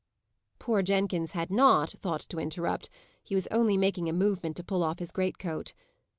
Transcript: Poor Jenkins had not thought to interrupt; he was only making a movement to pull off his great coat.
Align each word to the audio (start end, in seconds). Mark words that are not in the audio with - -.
Poor 0.57 0.81
Jenkins 0.81 1.33
had 1.33 1.51
not 1.51 1.91
thought 1.91 2.21
to 2.21 2.39
interrupt; 2.39 2.89
he 3.21 3.35
was 3.35 3.45
only 3.51 3.77
making 3.77 4.09
a 4.09 4.13
movement 4.13 4.57
to 4.57 4.63
pull 4.63 4.81
off 4.83 4.97
his 4.97 5.11
great 5.11 5.37
coat. 5.37 5.75